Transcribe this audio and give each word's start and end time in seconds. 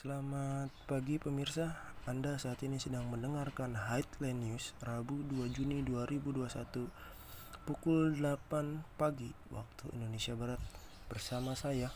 Selamat 0.00 0.72
pagi 0.88 1.20
pemirsa, 1.20 1.76
Anda 2.08 2.40
saat 2.40 2.64
ini 2.64 2.80
sedang 2.80 3.12
mendengarkan 3.12 3.76
Headline 3.76 4.48
News 4.48 4.72
Rabu 4.80 5.20
2 5.28 5.52
Juni 5.52 5.84
2021 5.84 6.88
pukul 7.68 8.16
8 8.16 8.96
pagi 8.96 9.28
waktu 9.52 9.92
Indonesia 9.92 10.32
Barat 10.32 10.56
bersama 11.12 11.52
saya 11.52 11.92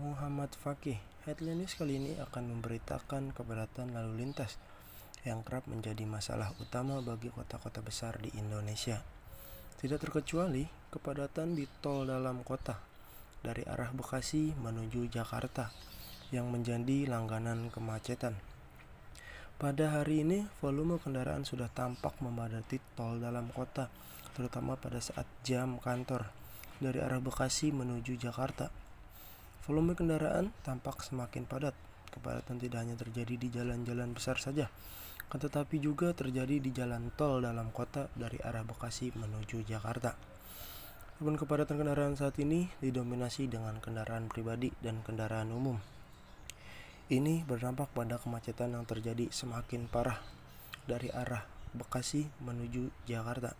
Muhammad 0.00 0.56
Fakih. 0.56 0.96
Headline 1.28 1.60
News 1.60 1.76
kali 1.76 2.00
ini 2.00 2.16
akan 2.16 2.56
memberitakan 2.56 3.36
kepadatan 3.36 3.92
lalu 3.92 4.24
lintas 4.24 4.56
yang 5.28 5.44
kerap 5.44 5.68
menjadi 5.68 6.08
masalah 6.08 6.56
utama 6.56 7.04
bagi 7.04 7.28
kota-kota 7.28 7.84
besar 7.84 8.16
di 8.16 8.32
Indonesia. 8.40 9.04
Tidak 9.76 10.00
terkecuali 10.00 10.64
kepadatan 10.88 11.52
di 11.52 11.68
tol 11.84 12.08
dalam 12.08 12.40
kota 12.40 12.80
dari 13.44 13.60
arah 13.68 13.92
Bekasi 13.92 14.56
menuju 14.56 15.12
Jakarta 15.12 15.68
yang 16.34 16.50
menjadi 16.50 17.06
langganan 17.06 17.70
kemacetan. 17.70 18.34
Pada 19.56 19.88
hari 19.88 20.20
ini, 20.20 20.44
volume 20.60 21.00
kendaraan 21.00 21.48
sudah 21.48 21.72
tampak 21.72 22.20
memadati 22.20 22.76
tol 22.92 23.16
dalam 23.16 23.48
kota, 23.56 23.88
terutama 24.36 24.76
pada 24.76 25.00
saat 25.00 25.24
jam 25.48 25.80
kantor 25.80 26.28
dari 26.76 27.00
arah 27.00 27.24
Bekasi 27.24 27.72
menuju 27.72 28.20
Jakarta. 28.20 28.68
Volume 29.64 29.96
kendaraan 29.96 30.52
tampak 30.60 31.00
semakin 31.00 31.48
padat. 31.48 31.72
Kepadatan 32.12 32.56
tidak 32.60 32.78
hanya 32.84 32.96
terjadi 33.00 33.34
di 33.36 33.48
jalan-jalan 33.48 34.12
besar 34.12 34.36
saja, 34.36 34.68
tetapi 35.32 35.80
juga 35.80 36.12
terjadi 36.12 36.60
di 36.60 36.70
jalan 36.72 37.12
tol 37.16 37.40
dalam 37.40 37.72
kota 37.72 38.12
dari 38.12 38.36
arah 38.44 38.64
Bekasi 38.64 39.12
menuju 39.16 39.64
Jakarta. 39.64 40.16
Namun 41.16 41.40
kepadatan 41.40 41.80
kendaraan 41.80 42.12
saat 42.12 42.36
ini 42.44 42.68
didominasi 42.84 43.48
dengan 43.48 43.80
kendaraan 43.80 44.28
pribadi 44.28 44.68
dan 44.84 45.00
kendaraan 45.00 45.48
umum. 45.48 45.95
Ini 47.06 47.46
berdampak 47.46 47.94
pada 47.94 48.18
kemacetan 48.18 48.74
yang 48.74 48.82
terjadi 48.82 49.30
semakin 49.30 49.86
parah 49.86 50.18
dari 50.90 51.06
arah 51.14 51.46
Bekasi 51.70 52.26
menuju 52.42 52.90
Jakarta. 53.06 53.54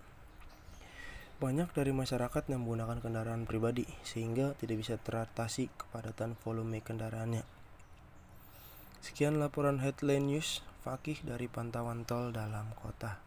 Banyak 1.39 1.71
dari 1.71 1.95
masyarakat 1.95 2.43
yang 2.51 2.67
menggunakan 2.67 2.99
kendaraan 2.99 3.47
pribadi 3.47 3.87
sehingga 4.03 4.59
tidak 4.59 4.83
bisa 4.83 4.99
teratasi 4.99 5.71
kepadatan 5.79 6.35
volume 6.43 6.83
kendaraannya. 6.83 7.47
Sekian 8.99 9.39
laporan 9.39 9.79
headline 9.79 10.27
news 10.27 10.67
Fakih 10.83 11.23
dari 11.23 11.47
pantauan 11.47 12.03
tol 12.03 12.35
dalam 12.35 12.75
kota. 12.75 13.23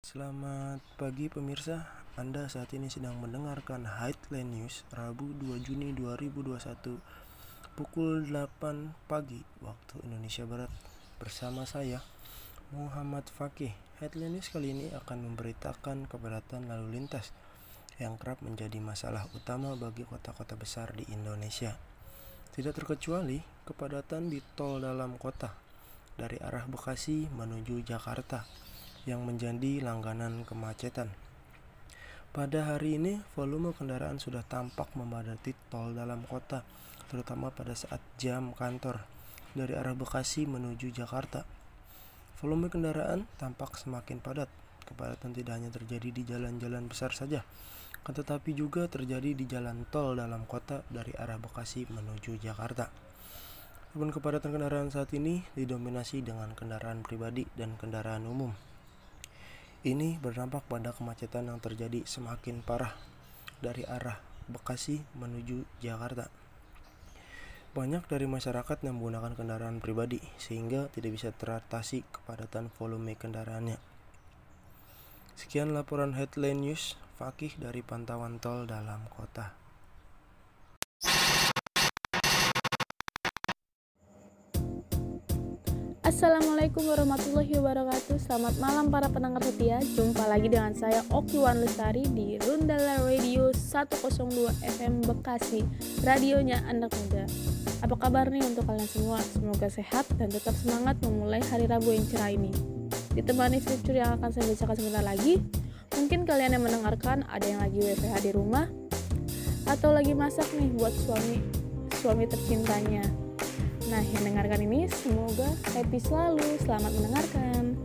Selamat 0.00 0.80
pagi 0.96 1.28
pemirsa, 1.28 1.92
Anda 2.16 2.48
saat 2.48 2.72
ini 2.72 2.88
sedang 2.88 3.20
mendengarkan 3.20 3.84
Headline 3.86 4.50
News 4.50 4.82
Rabu 4.90 5.30
2 5.38 5.62
Juni 5.62 5.94
2021 5.94 7.21
pukul 7.72 8.28
8 8.28 9.08
pagi 9.08 9.40
waktu 9.64 10.04
Indonesia 10.04 10.44
Barat 10.44 10.68
bersama 11.16 11.64
saya 11.64 12.04
Muhammad 12.68 13.24
Fakih. 13.32 13.72
Headline 13.96 14.36
news 14.36 14.52
kali 14.52 14.76
ini 14.76 14.92
akan 14.92 15.32
memberitakan 15.32 16.04
kepadatan 16.04 16.68
lalu 16.68 17.00
lintas 17.00 17.32
yang 17.96 18.20
kerap 18.20 18.44
menjadi 18.44 18.76
masalah 18.76 19.24
utama 19.32 19.72
bagi 19.72 20.04
kota-kota 20.04 20.52
besar 20.52 20.92
di 20.92 21.08
Indonesia. 21.16 21.72
Tidak 22.52 22.76
terkecuali 22.76 23.40
kepadatan 23.64 24.28
di 24.28 24.44
tol 24.52 24.84
dalam 24.84 25.16
kota 25.16 25.56
dari 26.12 26.36
arah 26.44 26.68
Bekasi 26.68 27.32
menuju 27.32 27.88
Jakarta 27.88 28.44
yang 29.08 29.24
menjadi 29.24 29.80
langganan 29.80 30.44
kemacetan. 30.44 31.08
Pada 32.36 32.68
hari 32.68 33.00
ini, 33.00 33.20
volume 33.32 33.72
kendaraan 33.72 34.20
sudah 34.20 34.44
tampak 34.44 34.92
memadati 34.92 35.56
tol 35.72 35.96
dalam 35.96 36.28
kota 36.28 36.64
terutama 37.12 37.52
pada 37.52 37.76
saat 37.76 38.00
jam 38.16 38.56
kantor 38.56 39.04
dari 39.52 39.76
arah 39.76 39.92
Bekasi 39.92 40.48
menuju 40.48 40.96
Jakarta. 40.96 41.44
Volume 42.40 42.72
kendaraan 42.72 43.28
tampak 43.36 43.76
semakin 43.76 44.16
padat. 44.24 44.48
Kepadatan 44.88 45.36
tidak 45.36 45.60
hanya 45.60 45.68
terjadi 45.68 46.08
di 46.08 46.24
jalan-jalan 46.24 46.88
besar 46.88 47.12
saja, 47.12 47.44
tetapi 48.02 48.56
juga 48.56 48.88
terjadi 48.88 49.36
di 49.36 49.44
jalan 49.44 49.84
tol 49.92 50.16
dalam 50.16 50.48
kota 50.48 50.82
dari 50.88 51.12
arah 51.14 51.36
Bekasi 51.36 51.84
menuju 51.92 52.40
Jakarta. 52.40 52.88
Namun 53.92 54.08
kepadatan 54.08 54.56
kendaraan 54.56 54.88
saat 54.88 55.12
ini 55.12 55.44
didominasi 55.52 56.24
dengan 56.24 56.56
kendaraan 56.56 57.04
pribadi 57.04 57.44
dan 57.52 57.76
kendaraan 57.76 58.24
umum. 58.24 58.56
Ini 59.84 60.16
berdampak 60.16 60.64
pada 60.64 60.96
kemacetan 60.96 61.52
yang 61.52 61.60
terjadi 61.60 62.08
semakin 62.08 62.64
parah 62.64 62.96
dari 63.60 63.84
arah 63.84 64.16
Bekasi 64.48 65.04
menuju 65.14 65.62
Jakarta. 65.84 66.41
Banyak 67.72 68.04
dari 68.04 68.28
masyarakat 68.28 68.84
yang 68.84 69.00
menggunakan 69.00 69.32
kendaraan 69.32 69.80
pribadi 69.80 70.20
sehingga 70.36 70.92
tidak 70.92 71.16
bisa 71.16 71.32
teratasi 71.32 72.04
kepadatan 72.04 72.68
volume 72.76 73.16
kendaraannya. 73.16 73.80
Sekian 75.40 75.72
laporan 75.72 76.12
headline 76.12 76.60
news 76.60 77.00
Fakih 77.16 77.56
dari 77.56 77.80
pantauan 77.80 78.36
tol 78.44 78.68
dalam 78.68 79.08
kota. 79.08 79.56
Assalamualaikum 86.02 86.86
warahmatullahi 86.86 87.58
wabarakatuh 87.58 88.14
Selamat 88.14 88.54
malam 88.62 88.94
para 88.94 89.10
pendengar 89.10 89.42
setia 89.42 89.82
Jumpa 89.82 90.30
lagi 90.30 90.46
dengan 90.46 90.70
saya 90.70 91.02
Okiwan 91.10 91.58
Lestari 91.58 92.06
di 92.06 92.38
Rundala 92.38 93.02
Radio 93.02 93.50
102 93.50 94.62
FM 94.62 95.02
Bekasi 95.02 95.66
Radionya 96.06 96.62
anak 96.70 96.94
muda 96.94 97.26
Apa 97.82 97.98
kabar 97.98 98.30
nih 98.30 98.46
untuk 98.46 98.62
kalian 98.70 98.86
semua? 98.86 99.18
Semoga 99.18 99.66
sehat 99.66 100.06
dan 100.14 100.30
tetap 100.30 100.54
semangat 100.54 101.02
memulai 101.02 101.42
hari 101.50 101.66
Rabu 101.66 101.90
yang 101.90 102.06
cerah 102.06 102.30
ini 102.30 102.54
Ditemani 103.18 103.58
fitur 103.58 103.98
yang 103.98 104.14
akan 104.22 104.30
saya 104.30 104.46
bacakan 104.46 104.76
sebentar 104.78 105.02
lagi 105.02 105.42
Mungkin 105.98 106.22
kalian 106.22 106.54
yang 106.54 106.62
mendengarkan 106.62 107.26
ada 107.26 107.42
yang 107.42 107.58
lagi 107.58 107.82
WFH 107.82 108.14
di 108.22 108.30
rumah 108.30 108.70
Atau 109.66 109.90
lagi 109.90 110.14
masak 110.14 110.46
nih 110.54 110.70
buat 110.78 110.94
suami 110.94 111.42
suami 111.98 112.24
tercintanya 112.30 113.02
Nah, 113.92 114.00
yang 114.00 114.24
mendengarkan 114.24 114.64
ini 114.64 114.88
semoga 114.88 115.52
happy 115.76 116.00
selalu. 116.00 116.56
Selamat 116.64 116.96
mendengarkan. 116.96 117.76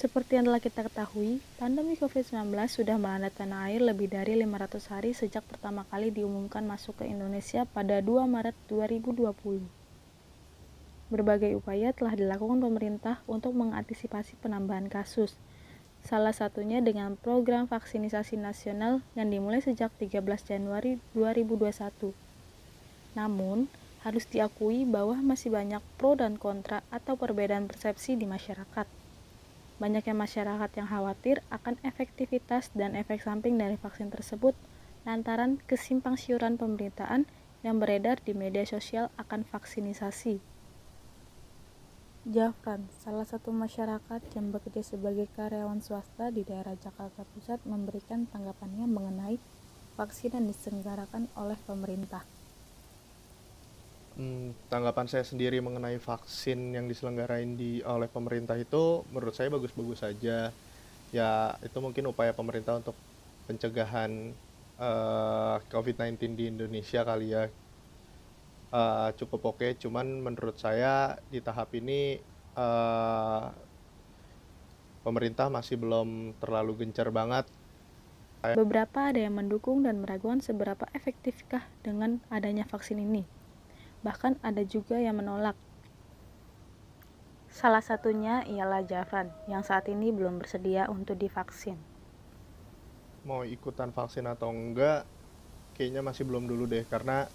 Seperti 0.00 0.40
yang 0.40 0.48
telah 0.48 0.64
kita 0.64 0.80
ketahui, 0.88 1.44
pandemi 1.60 1.92
COVID-19 1.92 2.56
sudah 2.72 2.96
melanda 2.96 3.28
tanah 3.28 3.68
air 3.68 3.84
lebih 3.84 4.08
dari 4.08 4.32
500 4.32 4.80
hari 4.88 5.12
sejak 5.12 5.44
pertama 5.44 5.84
kali 5.92 6.08
diumumkan 6.08 6.64
masuk 6.64 7.04
ke 7.04 7.04
Indonesia 7.04 7.68
pada 7.68 8.00
2 8.00 8.24
Maret 8.24 8.56
2020. 8.72 9.60
Berbagai 11.12 11.52
upaya 11.52 11.92
telah 11.92 12.16
dilakukan 12.16 12.64
pemerintah 12.64 13.20
untuk 13.28 13.52
mengantisipasi 13.52 14.40
penambahan 14.40 14.88
kasus, 14.88 15.36
salah 16.00 16.32
satunya 16.32 16.80
dengan 16.80 17.20
program 17.20 17.68
vaksinasi 17.68 18.40
nasional 18.40 19.04
yang 19.12 19.28
dimulai 19.28 19.60
sejak 19.60 19.92
13 20.00 20.24
Januari 20.48 20.96
2021 21.12 22.16
namun, 23.10 23.66
harus 24.06 24.24
diakui 24.24 24.86
bahwa 24.86 25.18
masih 25.20 25.50
banyak 25.50 25.82
pro 25.98 26.14
dan 26.14 26.38
kontra 26.38 26.80
atau 26.94 27.18
perbedaan 27.18 27.66
persepsi 27.66 28.14
di 28.16 28.24
masyarakat. 28.24 28.99
Banyaknya 29.80 30.12
masyarakat 30.12 30.70
yang 30.76 30.88
khawatir 30.92 31.40
akan 31.48 31.80
efektivitas 31.80 32.68
dan 32.76 32.92
efek 32.92 33.24
samping 33.24 33.56
dari 33.56 33.80
vaksin 33.80 34.12
tersebut 34.12 34.52
lantaran 35.08 35.56
kesimpang 35.64 36.20
siuran 36.20 36.60
pemberitaan 36.60 37.24
yang 37.64 37.80
beredar 37.80 38.20
di 38.20 38.36
media 38.36 38.68
sosial 38.68 39.08
akan 39.16 39.48
vaksinisasi. 39.48 40.44
Jafran, 42.28 42.92
salah 43.00 43.24
satu 43.24 43.48
masyarakat 43.48 44.20
yang 44.36 44.52
bekerja 44.52 44.84
sebagai 44.84 45.24
karyawan 45.32 45.80
swasta 45.80 46.28
di 46.28 46.44
daerah 46.44 46.76
Jakarta 46.76 47.24
Pusat 47.32 47.64
memberikan 47.64 48.28
tanggapannya 48.28 48.84
mengenai 48.84 49.40
vaksin 49.96 50.36
yang 50.36 50.44
diselenggarakan 50.44 51.32
oleh 51.32 51.56
pemerintah. 51.64 52.28
Hmm, 54.20 54.52
tanggapan 54.68 55.08
saya 55.08 55.24
sendiri 55.24 55.64
mengenai 55.64 55.96
vaksin 55.96 56.76
yang 56.76 56.84
diselenggarain 56.84 57.56
di 57.56 57.80
oleh 57.80 58.04
pemerintah 58.04 58.52
itu 58.52 59.00
menurut 59.08 59.32
saya 59.32 59.48
bagus-bagus 59.48 60.04
saja. 60.04 60.52
Ya, 61.08 61.56
itu 61.64 61.78
mungkin 61.80 62.04
upaya 62.04 62.36
pemerintah 62.36 62.76
untuk 62.76 62.92
pencegahan 63.48 64.36
uh, 64.76 65.56
eh, 65.56 65.72
COVID-19 65.72 66.36
di 66.36 66.52
Indonesia 66.52 67.00
kali 67.00 67.32
ya. 67.32 67.48
Uh, 68.68 69.08
cukup 69.16 69.56
oke, 69.56 69.64
okay. 69.64 69.72
cuman 69.80 70.04
menurut 70.20 70.60
saya 70.60 71.16
di 71.32 71.40
tahap 71.40 71.72
ini 71.72 72.20
uh, 72.60 73.48
pemerintah 75.00 75.48
masih 75.48 75.80
belum 75.80 76.36
terlalu 76.44 76.84
gencar 76.84 77.08
banget. 77.08 77.48
Beberapa 78.52 79.16
ada 79.16 79.16
yang 79.16 79.40
mendukung 79.40 79.80
dan 79.80 80.04
meragukan 80.04 80.44
seberapa 80.44 80.84
efektifkah 80.92 81.64
dengan 81.80 82.20
adanya 82.28 82.68
vaksin 82.68 83.00
ini 83.00 83.39
bahkan 84.00 84.36
ada 84.40 84.64
juga 84.64 84.96
yang 84.96 85.20
menolak. 85.20 85.56
Salah 87.50 87.82
satunya 87.82 88.46
ialah 88.46 88.86
Javan 88.86 89.28
yang 89.50 89.66
saat 89.66 89.90
ini 89.90 90.14
belum 90.14 90.38
bersedia 90.38 90.86
untuk 90.86 91.18
divaksin. 91.18 91.76
Mau 93.26 93.44
ikutan 93.44 93.92
vaksin 93.92 94.24
atau 94.24 94.48
enggak, 94.54 95.04
kayaknya 95.76 96.00
masih 96.00 96.24
belum 96.24 96.46
dulu 96.48 96.64
deh, 96.70 96.86
karena 96.88 97.28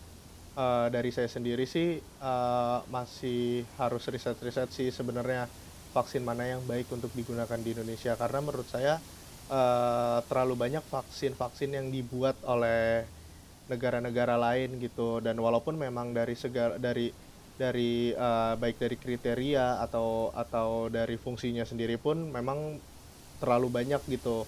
uh, 0.55 0.87
dari 0.89 1.11
saya 1.11 1.29
sendiri 1.29 1.67
sih 1.67 1.99
uh, 2.23 2.79
masih 2.89 3.67
harus 3.77 4.03
riset-riset 4.07 4.71
sih 4.71 4.89
sebenarnya 4.89 5.45
vaksin 5.91 6.23
mana 6.23 6.47
yang 6.47 6.63
baik 6.67 6.91
untuk 6.91 7.11
digunakan 7.15 7.59
di 7.59 7.71
Indonesia 7.71 8.19
karena 8.19 8.39
menurut 8.43 8.67
saya 8.67 8.99
uh, 9.47 10.19
terlalu 10.27 10.55
banyak 10.59 10.83
vaksin-vaksin 10.83 11.71
yang 11.71 11.87
dibuat 11.91 12.35
oleh 12.43 13.07
negara-negara 13.65 14.37
lain 14.37 14.77
gitu 14.77 15.19
dan 15.21 15.37
walaupun 15.41 15.77
memang 15.77 16.13
dari 16.13 16.37
segala 16.37 16.77
dari 16.77 17.09
dari 17.55 18.11
uh, 18.11 18.59
baik 18.59 18.77
dari 18.77 18.95
kriteria 18.99 19.79
atau 19.81 20.29
atau 20.35 20.91
dari 20.91 21.15
fungsinya 21.15 21.63
sendiri 21.63 21.95
pun 21.95 22.29
memang 22.29 22.77
terlalu 23.39 23.71
banyak 23.71 24.01
gitu 24.11 24.43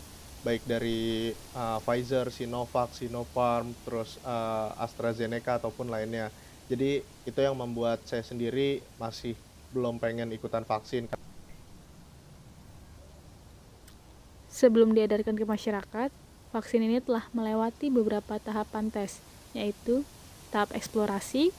baik 0.46 0.64
dari 0.64 1.34
uh, 1.58 1.82
Pfizer, 1.82 2.30
Sinovac, 2.30 2.94
Sinopharm, 2.94 3.74
terus 3.84 4.22
uh, 4.22 4.72
AstraZeneca 4.80 5.58
ataupun 5.58 5.90
lainnya. 5.90 6.30
Jadi 6.72 7.02
itu 7.04 7.40
yang 7.40 7.58
membuat 7.58 8.04
saya 8.06 8.22
sendiri 8.22 8.84
masih 9.02 9.34
belum 9.72 10.00
pengen 10.00 10.30
ikutan 10.32 10.64
vaksin. 10.64 11.10
Sebelum 14.48 14.96
diedarkan 14.96 15.36
ke 15.38 15.46
masyarakat, 15.46 16.10
vaksin 16.58 16.82
ini 16.82 16.98
telah 16.98 17.30
melewati 17.38 17.94
beberapa 17.94 18.42
tahapan 18.42 18.90
tes, 18.90 19.22
yaitu 19.54 20.02
tahap 20.50 20.74
eksplorasi, 20.74 21.54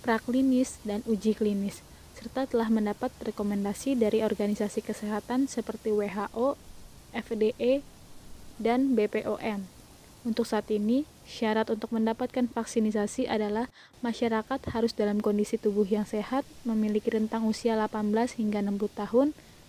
praklinis, 0.00 0.80
dan 0.88 1.04
uji 1.04 1.36
klinis, 1.36 1.84
serta 2.16 2.48
telah 2.48 2.72
mendapat 2.72 3.12
rekomendasi 3.20 3.92
dari 3.92 4.24
organisasi 4.24 4.80
kesehatan 4.80 5.52
seperti 5.52 5.92
WHO, 5.92 6.56
FDA, 7.12 7.84
dan 8.56 8.96
BPOM. 8.96 9.68
Untuk 10.26 10.48
saat 10.48 10.66
ini, 10.72 11.06
syarat 11.28 11.70
untuk 11.70 11.94
mendapatkan 11.94 12.50
vaksinisasi 12.50 13.30
adalah 13.30 13.70
masyarakat 14.02 14.60
harus 14.74 14.96
dalam 14.96 15.22
kondisi 15.22 15.60
tubuh 15.60 15.86
yang 15.86 16.08
sehat, 16.08 16.42
memiliki 16.66 17.12
rentang 17.12 17.46
usia 17.46 17.78
18 17.78 18.40
hingga 18.40 18.64
60 18.64 18.98
tahun, 18.98 19.28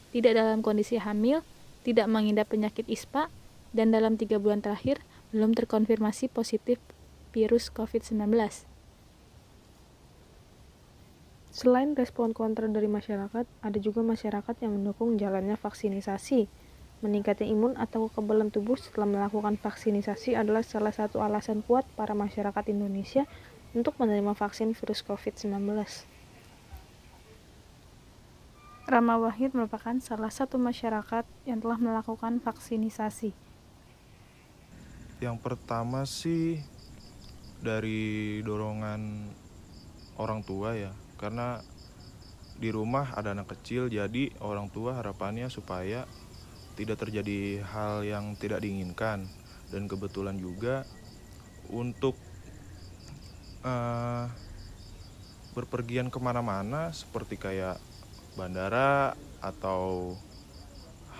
tidak 0.09 0.33
dalam 0.39 0.65
kondisi 0.65 0.97
hamil, 0.97 1.45
tidak 1.85 2.09
mengidap 2.09 2.49
penyakit 2.49 2.87
ISPA, 2.89 3.29
dan 3.75 3.93
dalam 3.93 4.17
tiga 4.17 4.41
bulan 4.41 4.61
terakhir 4.63 5.01
belum 5.29 5.53
terkonfirmasi 5.53 6.29
positif 6.33 6.81
virus 7.29 7.69
COVID-19. 7.69 8.33
Selain 11.49 11.97
respon 11.97 12.29
kontra 12.31 12.69
dari 12.69 12.85
masyarakat, 12.85 13.45
ada 13.65 13.77
juga 13.81 14.05
masyarakat 14.05 14.55
yang 14.61 14.77
mendukung 14.77 15.17
jalannya 15.17 15.57
vaksinisasi. 15.57 16.45
Meningkatnya 17.01 17.49
imun 17.49 17.73
atau 17.79 18.05
kekebalan 18.05 18.53
tubuh 18.53 18.77
setelah 18.77 19.09
melakukan 19.09 19.57
vaksinisasi 19.57 20.37
adalah 20.37 20.61
salah 20.61 20.93
satu 20.93 21.23
alasan 21.25 21.65
kuat 21.65 21.89
para 21.97 22.13
masyarakat 22.13 22.69
Indonesia 22.69 23.25
untuk 23.73 23.97
menerima 23.97 24.37
vaksin 24.37 24.77
virus 24.77 25.01
COVID-19. 25.01 25.57
Rama 28.89 29.21
Wahid 29.21 29.53
merupakan 29.53 29.97
salah 30.01 30.33
satu 30.33 30.57
masyarakat 30.57 31.25
yang 31.45 31.61
telah 31.61 31.77
melakukan 31.77 32.41
vaksinisasi. 32.41 33.48
Yang 35.19 35.37
pertama 35.43 36.07
sih 36.07 36.63
dari 37.59 38.39
dorongan 38.39 39.27
orang 40.15 40.47
tua 40.47 40.79
ya, 40.79 40.95
karena 41.19 41.59
di 42.55 42.71
rumah 42.71 43.11
ada 43.19 43.35
anak 43.35 43.51
kecil 43.51 43.91
jadi 43.91 44.31
orang 44.39 44.71
tua 44.71 44.95
harapannya 44.95 45.51
supaya 45.51 46.07
tidak 46.79 47.03
terjadi 47.03 47.59
hal 47.67 48.07
yang 48.07 48.39
tidak 48.39 48.63
diinginkan. 48.63 49.27
Dan 49.67 49.91
kebetulan 49.91 50.39
juga 50.39 50.87
untuk 51.67 52.15
uh, 53.67 54.23
berpergian 55.51 56.07
ke 56.07 56.19
mana-mana 56.23 56.95
seperti 56.95 57.35
kayak 57.35 57.75
bandara 58.39 59.19
atau 59.43 60.15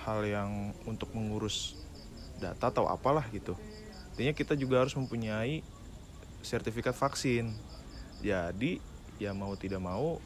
hal 0.08 0.24
yang 0.24 0.72
untuk 0.88 1.12
mengurus 1.12 1.76
data 2.40 2.72
atau 2.72 2.88
apalah 2.88 3.28
gitu 3.36 3.60
intinya 4.20 4.36
kita 4.36 4.52
juga 4.60 4.84
harus 4.84 4.92
mempunyai 5.00 5.64
sertifikat 6.44 6.92
vaksin 6.92 7.56
jadi 8.20 8.84
ya 9.16 9.32
mau 9.32 9.56
tidak 9.56 9.80
mau 9.80 10.20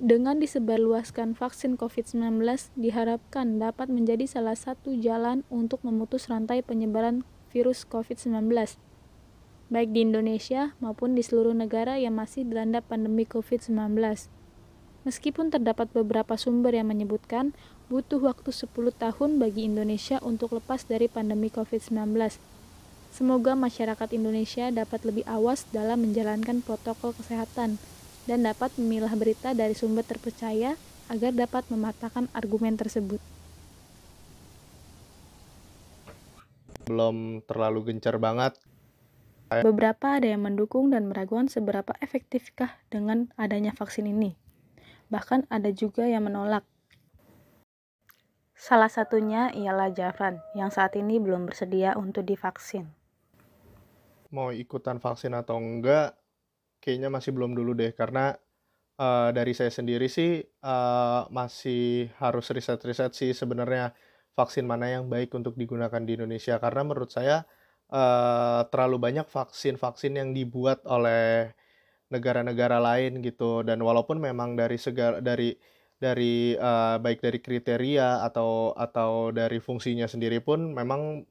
dengan 0.00 0.40
disebarluaskan 0.40 1.36
vaksin 1.36 1.76
COVID-19 1.76 2.40
diharapkan 2.80 3.60
dapat 3.60 3.92
menjadi 3.92 4.24
salah 4.24 4.56
satu 4.56 4.96
jalan 4.96 5.44
untuk 5.52 5.84
memutus 5.84 6.32
rantai 6.32 6.64
penyebaran 6.64 7.28
virus 7.52 7.84
COVID-19, 7.84 8.48
baik 9.68 9.92
di 9.92 10.00
Indonesia 10.02 10.72
maupun 10.80 11.12
di 11.12 11.20
seluruh 11.20 11.52
negara 11.52 12.00
yang 12.00 12.16
masih 12.16 12.48
dilanda 12.48 12.80
pandemi 12.80 13.28
COVID-19. 13.28 13.94
Meskipun 15.04 15.52
terdapat 15.52 15.92
beberapa 15.92 16.40
sumber 16.40 16.72
yang 16.72 16.88
menyebutkan 16.88 17.52
butuh 17.92 18.24
waktu 18.24 18.48
10 18.48 18.72
tahun 18.96 19.36
bagi 19.36 19.68
Indonesia 19.68 20.16
untuk 20.24 20.56
lepas 20.56 20.88
dari 20.88 21.12
pandemi 21.12 21.52
COVID-19. 21.52 22.16
Semoga 23.12 23.52
masyarakat 23.52 24.16
Indonesia 24.16 24.72
dapat 24.72 25.04
lebih 25.04 25.28
awas 25.28 25.68
dalam 25.76 26.00
menjalankan 26.00 26.64
protokol 26.64 27.12
kesehatan 27.12 27.76
dan 28.24 28.38
dapat 28.48 28.72
memilah 28.80 29.12
berita 29.12 29.52
dari 29.52 29.76
sumber 29.76 30.08
terpercaya 30.08 30.80
agar 31.12 31.36
dapat 31.36 31.68
mematahkan 31.68 32.32
argumen 32.32 32.80
tersebut. 32.80 33.20
Belum 36.88 37.44
terlalu 37.44 37.92
gencar 37.92 38.16
banget. 38.16 38.56
Beberapa 39.52 40.16
ada 40.16 40.32
yang 40.32 40.48
mendukung 40.48 40.88
dan 40.88 41.12
meragukan 41.12 41.44
seberapa 41.44 41.92
efektifkah 42.00 42.72
dengan 42.88 43.28
adanya 43.36 43.76
vaksin 43.76 44.08
ini. 44.08 44.32
Bahkan 45.12 45.52
ada 45.52 45.68
juga 45.68 46.08
yang 46.08 46.24
menolak. 46.24 46.64
Salah 48.62 48.86
satunya 48.86 49.50
ialah 49.58 49.90
Jafran, 49.90 50.38
yang 50.54 50.70
saat 50.70 50.94
ini 50.94 51.18
belum 51.18 51.50
bersedia 51.50 51.98
untuk 51.98 52.22
divaksin. 52.22 52.86
Mau 54.30 54.54
ikutan 54.54 55.02
vaksin 55.02 55.34
atau 55.34 55.58
enggak, 55.58 56.14
kayaknya 56.78 57.10
masih 57.10 57.34
belum 57.34 57.58
dulu 57.58 57.74
deh 57.74 57.90
karena 57.90 58.38
uh, 59.02 59.34
dari 59.34 59.50
saya 59.50 59.74
sendiri 59.74 60.06
sih 60.06 60.46
uh, 60.62 61.26
masih 61.34 62.14
harus 62.22 62.54
riset-riset 62.54 63.10
sih 63.18 63.34
sebenarnya 63.34 63.98
vaksin 64.38 64.62
mana 64.62 64.94
yang 64.94 65.10
baik 65.10 65.34
untuk 65.34 65.58
digunakan 65.58 65.98
di 65.98 66.14
Indonesia 66.14 66.62
karena 66.62 66.86
menurut 66.86 67.10
saya 67.10 67.42
uh, 67.90 68.62
terlalu 68.70 69.02
banyak 69.02 69.26
vaksin-vaksin 69.26 70.22
yang 70.22 70.30
dibuat 70.30 70.86
oleh 70.86 71.50
negara-negara 72.14 72.78
lain 72.78 73.26
gitu 73.26 73.66
dan 73.66 73.82
walaupun 73.82 74.22
memang 74.22 74.54
dari 74.54 74.78
segala 74.78 75.18
dari 75.18 75.50
dari 76.02 76.58
uh, 76.58 76.98
baik 76.98 77.22
dari 77.22 77.38
kriteria 77.38 78.26
atau 78.26 78.74
atau 78.74 79.30
dari 79.30 79.62
fungsinya 79.62 80.10
sendiri 80.10 80.42
pun 80.42 80.74
memang 80.74 81.22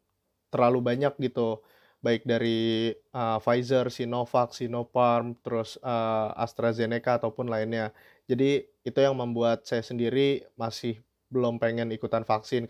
terlalu 0.47 0.79
banyak 0.79 1.19
gitu 1.19 1.59
baik 2.01 2.25
dari 2.25 2.89
uh, 3.13 3.37
Pfizer, 3.37 3.93
Sinovac, 3.93 4.57
Sinopharm, 4.57 5.37
terus 5.45 5.77
uh, 5.85 6.33
AstraZeneca 6.33 7.21
ataupun 7.21 7.45
lainnya. 7.45 7.93
Jadi 8.25 8.65
itu 8.81 8.99
yang 8.99 9.13
membuat 9.13 9.69
saya 9.69 9.85
sendiri 9.85 10.41
masih 10.57 10.97
belum 11.29 11.61
pengen 11.61 11.93
ikutan 11.93 12.25
vaksin. 12.25 12.67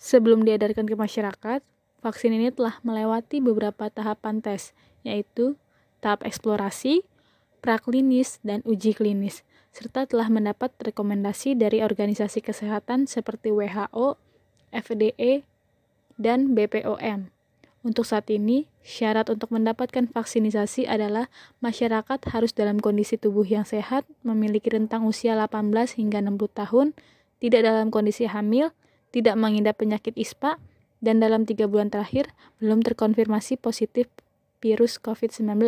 Sebelum 0.00 0.42
diedarkan 0.42 0.88
ke 0.88 0.96
masyarakat, 0.98 1.60
vaksin 2.02 2.34
ini 2.34 2.50
telah 2.50 2.80
melewati 2.82 3.38
beberapa 3.38 3.86
tahapan 3.92 4.42
tes, 4.42 4.74
yaitu 5.06 5.54
tahap 6.02 6.26
eksplorasi, 6.26 7.06
praklinis, 7.62 8.42
dan 8.42 8.60
uji 8.66 8.92
klinis, 8.92 9.46
serta 9.72 10.04
telah 10.04 10.28
mendapat 10.28 10.74
rekomendasi 10.82 11.54
dari 11.56 11.80
organisasi 11.80 12.42
kesehatan 12.42 13.08
seperti 13.08 13.54
WHO, 13.54 14.18
FDA, 14.74 15.46
dan 16.20 16.52
BPOM. 16.52 17.32
Untuk 17.82 18.06
saat 18.06 18.30
ini, 18.30 18.70
syarat 18.86 19.26
untuk 19.26 19.50
mendapatkan 19.50 20.06
vaksinisasi 20.06 20.86
adalah 20.86 21.26
masyarakat 21.58 22.30
harus 22.30 22.54
dalam 22.54 22.78
kondisi 22.78 23.18
tubuh 23.18 23.42
yang 23.42 23.66
sehat, 23.66 24.06
memiliki 24.22 24.70
rentang 24.70 25.02
usia 25.02 25.34
18 25.34 25.98
hingga 25.98 26.22
60 26.22 26.58
tahun, 26.62 26.86
tidak 27.42 27.60
dalam 27.66 27.90
kondisi 27.90 28.30
hamil, 28.30 28.70
tidak 29.10 29.34
mengidap 29.34 29.82
penyakit 29.82 30.14
ISPA, 30.14 30.62
dan 31.02 31.18
dalam 31.18 31.42
tiga 31.42 31.66
bulan 31.66 31.90
terakhir 31.90 32.30
belum 32.62 32.86
terkonfirmasi 32.86 33.58
positif 33.58 34.06
virus 34.62 35.02
COVID-19. 35.02 35.58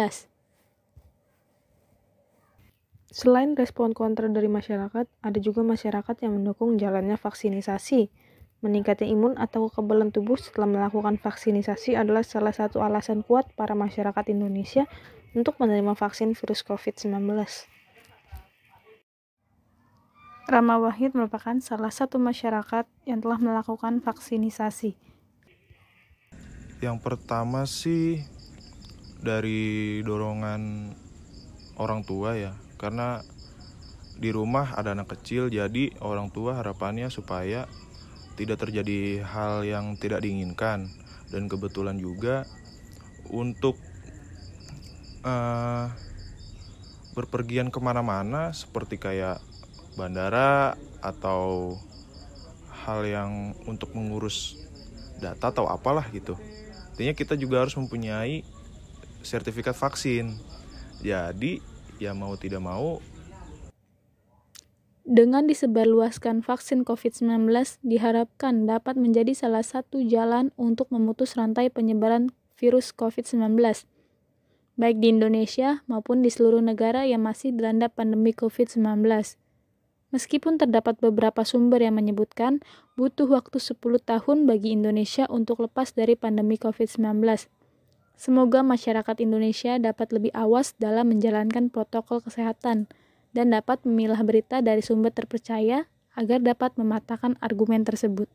Selain 3.15 3.55
respon 3.55 3.95
kontra 3.95 4.27
dari 4.27 4.51
masyarakat, 4.51 5.07
ada 5.07 5.39
juga 5.39 5.63
masyarakat 5.63 6.19
yang 6.27 6.43
mendukung 6.43 6.75
jalannya 6.83 7.15
vaksinisasi. 7.15 8.11
Meningkatnya 8.59 9.07
imun 9.07 9.39
atau 9.39 9.71
kekebalan 9.71 10.11
tubuh 10.11 10.35
setelah 10.35 10.67
melakukan 10.67 11.23
vaksinisasi 11.23 11.95
adalah 11.95 12.27
salah 12.27 12.51
satu 12.51 12.83
alasan 12.83 13.23
kuat 13.23 13.55
para 13.55 13.79
masyarakat 13.79 14.35
Indonesia 14.35 14.91
untuk 15.31 15.63
menerima 15.63 15.95
vaksin 15.95 16.35
virus 16.35 16.67
COVID-19. 16.67 17.15
Rama 20.51 20.83
Wahid 20.83 21.15
merupakan 21.15 21.55
salah 21.63 21.95
satu 21.95 22.19
masyarakat 22.19 22.91
yang 23.07 23.23
telah 23.23 23.39
melakukan 23.39 24.03
vaksinisasi. 24.03 24.99
Yang 26.83 26.99
pertama 26.99 27.63
sih 27.63 28.27
dari 29.23 30.03
dorongan 30.03 30.91
orang 31.79 32.03
tua 32.03 32.35
ya, 32.35 32.64
karena 32.85 33.25
di 34.21 34.29
rumah 34.29 34.77
ada 34.77 34.93
anak 34.93 35.17
kecil, 35.17 35.49
jadi 35.49 35.97
orang 36.05 36.29
tua 36.29 36.61
harapannya 36.61 37.09
supaya 37.09 37.65
tidak 38.37 38.61
terjadi 38.61 39.25
hal 39.25 39.65
yang 39.65 39.97
tidak 39.97 40.21
diinginkan 40.21 40.93
dan 41.33 41.49
kebetulan 41.49 41.97
juga 41.97 42.45
untuk 43.33 43.81
uh, 45.25 45.89
berpergian 47.17 47.73
ke 47.73 47.81
mana-mana 47.81 48.53
seperti 48.53 49.01
kayak 49.01 49.41
bandara 49.97 50.77
atau 51.01 51.75
hal 52.85 53.01
yang 53.09 53.57
untuk 53.65 53.97
mengurus 53.97 54.61
data 55.25 55.49
atau 55.49 55.65
apalah 55.71 56.05
gitu. 56.13 56.37
Intinya 56.95 57.15
kita 57.17 57.35
juga 57.35 57.65
harus 57.65 57.75
mempunyai 57.81 58.45
sertifikat 59.25 59.73
vaksin. 59.75 60.37
Jadi 61.01 61.74
ya 62.03 62.17
mau 62.17 62.35
tidak 62.39 62.63
mau 62.65 63.03
dengan 65.05 65.45
disebarluaskan 65.45 66.41
vaksin 66.41 66.89
COVID-19 66.89 67.53
diharapkan 67.85 68.65
dapat 68.65 68.97
menjadi 68.97 69.37
salah 69.37 69.61
satu 69.61 70.01
jalan 70.01 70.49
untuk 70.57 70.89
memutus 70.89 71.37
rantai 71.37 71.69
penyebaran 71.69 72.33
virus 72.57 72.91
COVID-19 72.97 73.85
baik 74.75 74.99
di 74.99 75.15
Indonesia 75.15 75.87
maupun 75.87 76.23
di 76.23 76.31
seluruh 76.31 76.59
negara 76.59 77.07
yang 77.07 77.23
masih 77.23 77.55
dilanda 77.55 77.87
pandemi 77.87 78.35
COVID-19. 78.35 79.07
Meskipun 80.15 80.63
terdapat 80.63 80.99
beberapa 81.03 81.43
sumber 81.43 81.83
yang 81.83 81.99
menyebutkan 81.99 82.63
butuh 82.95 83.27
waktu 83.27 83.59
10 83.59 83.79
tahun 83.83 84.47
bagi 84.47 84.79
Indonesia 84.79 85.27
untuk 85.27 85.67
lepas 85.67 85.91
dari 85.91 86.15
pandemi 86.15 86.55
COVID-19. 86.55 87.51
Semoga 88.15 88.63
masyarakat 88.63 89.19
Indonesia 89.21 89.75
dapat 89.77 90.15
lebih 90.15 90.31
awas 90.33 90.79
dalam 90.79 91.11
menjalankan 91.11 91.69
protokol 91.69 92.23
kesehatan 92.23 92.87
dan 93.35 93.47
dapat 93.51 93.83
memilah 93.83 94.23
berita 94.23 94.63
dari 94.63 94.81
sumber 94.81 95.11
terpercaya 95.11 95.91
agar 96.15 96.39
dapat 96.39 96.79
mematahkan 96.79 97.35
argumen 97.43 97.83
tersebut. 97.83 98.31